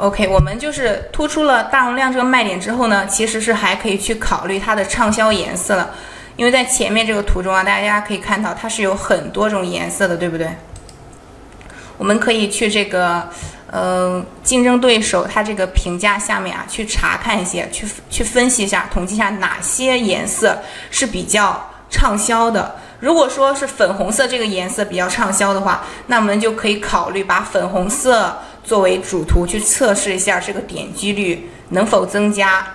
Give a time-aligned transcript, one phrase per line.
[0.00, 5.90] OK，我们就是突出了大容量这个卖点之后呢，其实是还可以去考虑它的畅销颜色了，
[6.36, 10.48] 因为在前面这个图中啊，大家可以看到它是有很多种颜色的，对不对？
[11.98, 13.28] 我们可以去这个，
[13.70, 20.58] 呃，竞争对手它这个评价下面啊，去查看一些，去去分析一下，统计一下哪些颜色
[20.90, 22.74] 是比较畅销的。
[23.00, 32.66] 如果说是粉红色这个颜色比较畅销的话，那我们就可以考虑把粉红色作为主图去测试一下这个点击率能否增加。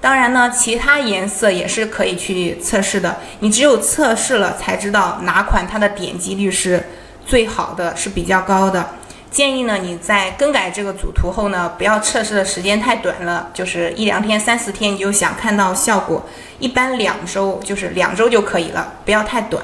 [0.00, 3.18] 当然呢，其他颜色也是可以去测试的。
[3.40, 6.84] 你只有测试了才知道哪款它的点击率是。
[7.26, 8.84] 最好的是比较高的，
[9.30, 16.26] 建议呢你在更改这个主图后呢，不要测试的时间太短了，就是一两天、三四天你就想看到效果，
[16.58, 19.62] 一般两周就是两周就可以了，不要太短。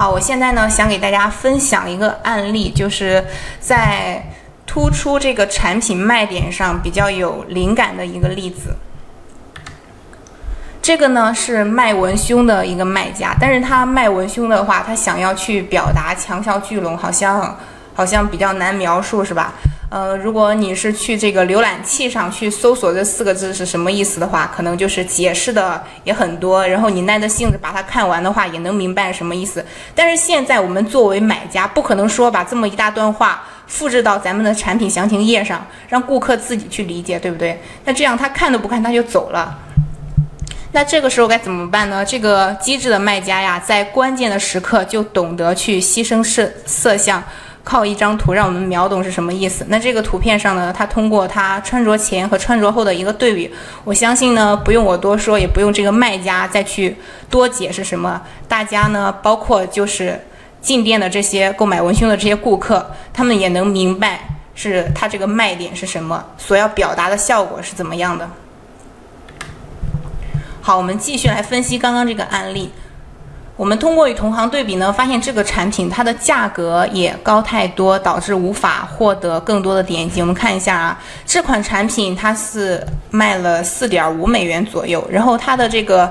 [0.00, 3.22] 好，我现在呢想给大家分享一个案例，就是
[3.60, 4.24] 在
[4.66, 8.74] 突出这个产品卖点上比较有灵感的一个例子。
[10.80, 17.54] 这个呢是卖文胸的一个卖家，但是他卖文胸的话，他想要去表达强效聚拢，好像
[17.94, 19.52] 好像比较难描述，是吧？
[19.90, 29.64] 呃，如果你是去这个浏览器上去搜索这四个字是什么意思的话，可能就是解释的也很多，然后你耐着性子把它看完的话，也能明白什么意思。
[29.92, 37.60] 但是现在我们作为买家，不可能说把这么一大段话复制到咱们的产品详情页上，让顾客自己去理解，对不对？
[37.84, 39.58] 那这样他看都不看，他就走了。
[40.70, 42.04] 那这个时候该怎么办呢？
[42.04, 47.20] 这个机智的卖家呀，在关键的时刻就懂得去牺牲色色相，
[47.62, 49.64] 靠一张图让我们秒懂是什么意思。
[49.68, 53.50] 那这个图片上呢，他通过他穿着前和穿着后的一个对比，
[53.84, 56.96] 我相信呢，不用我多说，也不用这个卖家再去
[57.28, 60.20] 多解释什么，大家呢，包括就是
[60.60, 64.20] 进店的这些购买文胸的这些顾客，他们也能明白
[64.54, 68.28] 是他这个卖点是什么，所要表达的效果是怎么样的。
[70.62, 72.70] 好，我们继续来分析刚刚这个案例。
[73.60, 80.22] 我们通过与同行对比呢，发现这个产品它的价格也高太多，导致无法获得更多的点击。
[80.22, 86.10] 我们看一下啊，这款产品它是卖了四点五美元左右，然后它的这个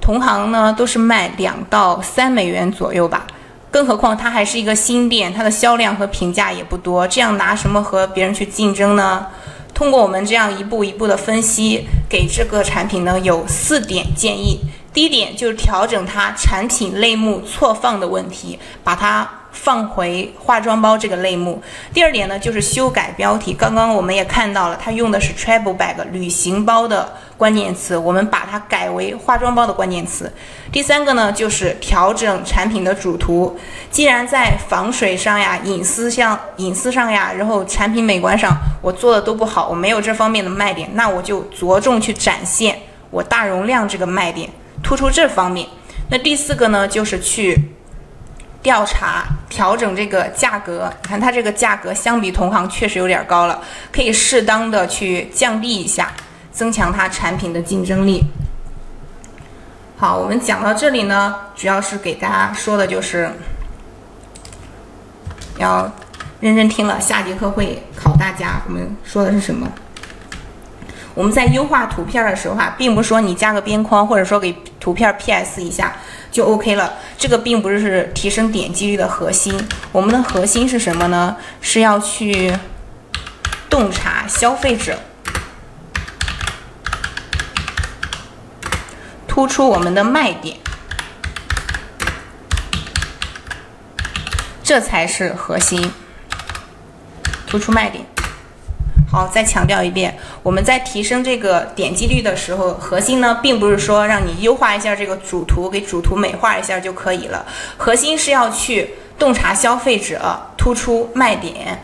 [0.00, 3.26] 同行呢都是卖两到三美元左右吧。
[3.72, 9.26] 更何况它还是一个新店，它的销量和评价也不多，这样拿什么和别人去竞争呢？
[9.74, 14.60] 通过我们这样一步一步的分析，给这个产品呢有四点建议。
[14.98, 19.30] 第一点就是调整它产品类目错放的问题，把它。
[19.50, 21.60] 放回化妆包这个类目。
[21.92, 23.52] 第二点呢，就是修改标题。
[23.52, 30.32] 刚刚我们也看到了，它用的是 travel bag 旅行包的关键词，我们把它改为化妆包的关键词。
[30.70, 33.58] 第三个呢，就是调整产品的主图。
[33.90, 42.78] 既然在防水上呀、隐私上、隐私上呀，然后产品美观上我做的都不好，我没有这方面的卖点，那我就着重去展现
[43.10, 44.48] 我大容量这个卖点，
[44.82, 45.68] 突出这方面。
[46.10, 47.72] 那第四个呢，就是去。
[48.60, 53.62] 调查调整这个价格，你看它这个价格相比同行确实有点高了，
[53.92, 56.12] 可以适当的去降低一下，
[56.50, 58.26] 增强它产品的竞争力。
[59.96, 63.30] 好，我们讲到这里呢，主要是给大家说的就是
[65.58, 65.90] 要
[66.40, 68.60] 认真听了，下节课会考大家。
[68.66, 69.70] 我们说的是什么？
[71.18, 75.96] 我们在优化图片的时候啊，并不是说你加个边框，或者说给图片 PS 一下。
[76.30, 79.60] 就 OK 了，这个并不是提升点击率的核心。
[79.90, 81.36] 我们的核心是什么呢？
[81.60, 82.56] 是要去
[83.68, 84.96] 洞察消费者，
[89.26, 90.56] 突出我们的卖点，
[94.62, 95.90] 这才是核心，
[97.48, 98.06] 突出卖点。
[99.10, 107.46] 好，再强调一遍，我们在提升这个点击率的时候，核心呢，并不是说让你优化一下这个主图，给主图美化一下就可以了。
[107.78, 111.80] 核心是要去洞察消费者，突出卖点。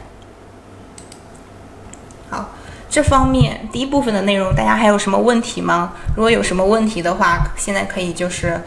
[2.28, 2.50] 好，
[2.90, 5.94] 这方面第一部分的内容，大家还有什么问题吗？
[6.14, 8.60] 如果有什么问题的话，现在可以就是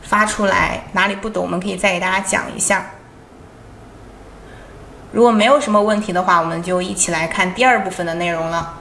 [0.00, 2.90] 发出来，哪里不懂，我们可以再给大家讲一下。
[5.12, 8.74] 如果没有什么问题的话，我们就一起来看第二部分的内容了。